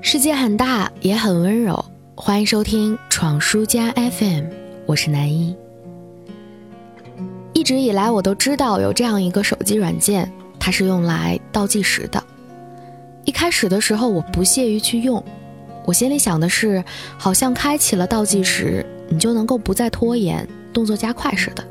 [0.00, 1.84] 世界很大，也很温柔。
[2.14, 4.44] 欢迎收听闯书家 FM，
[4.86, 5.56] 我是南一。
[7.52, 12.22] 一直以来，我都知道有这样一个手机软件，它是用来倒计时的。
[13.24, 15.22] 一开始的时候，我不屑于去用，
[15.84, 16.82] 我心里想的是，
[17.18, 21.64] 好像开启了倒计时，你就能够不再拖延，动作加快似的。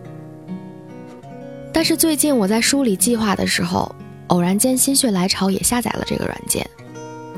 [1.74, 3.94] 但是最近我在梳理计划的时候，
[4.28, 6.66] 偶然间心血来潮，也下载了这个软件。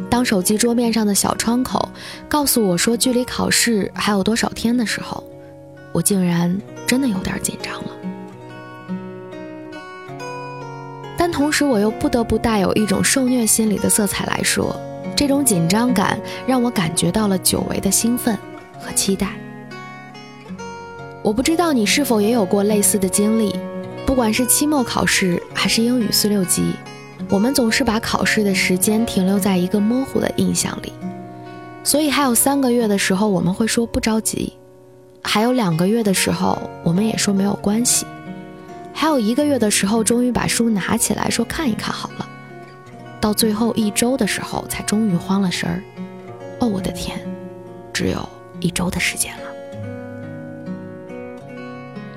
[0.10, 1.90] 当手机桌面上的小窗口
[2.30, 5.24] 告诉我说距离考试还有多少天的时候，
[5.92, 7.90] 我竟然真的有点紧张了。
[11.18, 14.76] 但同时，我又不得不带有一种受虐心理的色彩来说，
[15.16, 18.38] 这种紧张感让我感觉到了久违的兴奋
[18.80, 19.30] 和期待。
[21.22, 23.56] 我不知道你是否也有过类似的经历，
[24.06, 26.74] 不管是期末考试还是英语四六级。
[27.30, 30.94] 我们总是把考试的时间停留在一个模糊的印象里，
[31.84, 34.54] 所以还有三个月的时候，我们会说不着急；
[35.24, 38.06] 还有两个月的时候，我们也说没有关系；
[38.94, 42.26] 还有一个月的时候，终于把书拿起来说看一看好了；
[43.20, 45.82] 到最后一周的时候，才终于慌了神儿。
[46.60, 47.20] 哦，我的天，
[47.92, 49.53] 只有一周的时间了！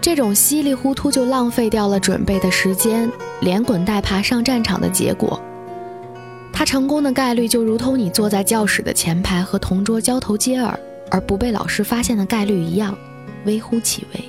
[0.07, 3.11] 这种稀里糊涂就浪费掉了准备的时间。
[3.41, 5.43] 连滚带爬上战场的结果，
[6.53, 10.79] 他成功的概率就如同你坐在教室的前排和同桌交头接耳
[11.11, 12.97] 而不被老师发现的概率一样，
[13.47, 14.25] 微乎其微。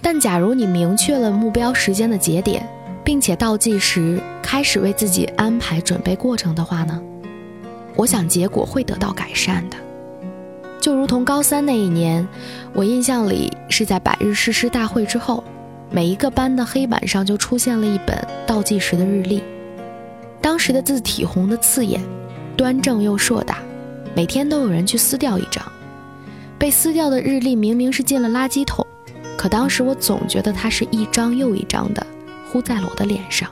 [0.00, 2.64] 但假如你明确了目标时间的节点，
[3.02, 7.02] 并且倒计时开始为自己安排准备过程的话呢？
[7.96, 9.76] 我想结果会得到改善的。
[10.82, 12.26] 就如同高三那一年，
[12.74, 15.42] 我印象里是在百日誓师大会之后。
[15.94, 19.42] 每一个班的黑板上就出现了一本倒计时的日历，
[20.40, 22.00] 当时的字体红的刺眼，
[22.56, 23.58] 端正又硕大，
[24.16, 25.62] 每天都有人去撕掉一张。
[26.58, 28.84] 被撕掉的日历明明是进了垃圾桶，
[29.36, 32.04] 可当时我总觉得它是一张又一张的
[32.50, 33.48] 糊在了我的脸上，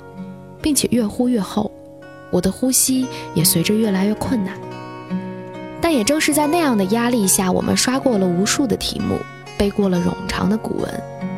[0.63, 1.71] 并且越糊越厚，
[2.31, 4.55] 我的呼吸也随着越来越困难。
[5.91, 9.19] 但也正是在那样的压力下，我们刷过了无数的题目，
[9.59, 10.89] 背过了冗长的古文，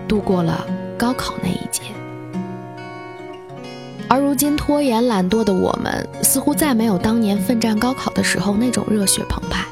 [0.06, 0.66] 度过了。
[0.98, 1.84] 高考那一节，
[4.08, 9.64] 而如今拖延懒惰的我们，似乎再没有当年奋战高考的时候那种热血澎湃。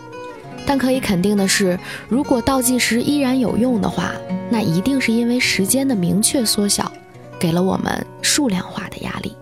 [0.64, 4.12] 但可以肯定的是，如果倒计时依然有用的话，
[4.48, 6.90] 那一定是因为时间的明确缩小，
[7.38, 9.36] 给了我们数量化的压力，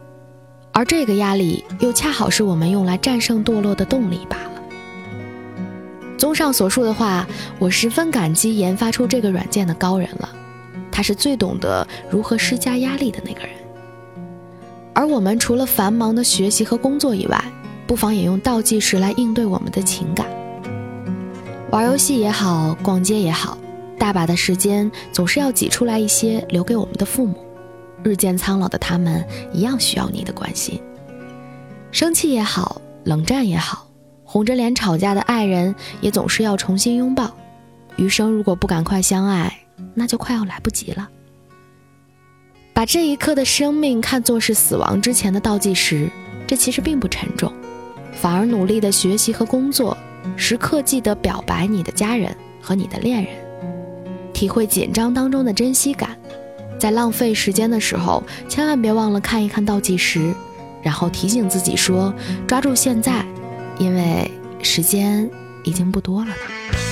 [0.73, 4.49] 而这个压力又恰好是我们用来战胜堕落的动力罢了。
[6.19, 7.27] 综上所述的话，
[7.59, 10.29] 我十分感激研发出这个软件的高人了。
[10.91, 13.51] 他是最懂得如何施加压力的那个人，
[14.93, 17.41] 而我们除了繁忙的学习和工作以外，
[17.87, 20.27] 不妨也用倒计时来应对我们的情感。
[21.71, 23.57] 玩游戏也好，逛街也好，
[23.97, 27.37] 大把的时间总是要挤出来一些留给我们的父母，
[28.03, 30.83] 日渐苍老的他们一样需要你的关心。
[31.93, 33.88] 生气也好，冷战也好，
[34.31, 37.35] 红着脸吵架的爱人也总是要重新拥抱。
[37.97, 39.53] 余生如果不赶快相爱。
[39.95, 41.09] 那就快要来不及了。
[42.73, 46.09] 把这一刻的生命看作是死亡之前的倒计时，
[46.47, 47.53] 这其实并不沉重，
[48.13, 49.97] 反而努力的学习和工作，
[50.37, 53.33] 时刻记得表白你的家人和你的恋人，
[54.33, 56.17] 体会紧张当中的珍惜感，
[56.79, 60.33] 在浪费时间的时候，千万别忘了看一看倒计时，
[60.83, 62.15] 然后提醒自己说：
[62.47, 63.25] 抓住现在，
[63.79, 64.31] 因为
[64.63, 65.29] 时间
[65.65, 66.88] 已经不多了呢。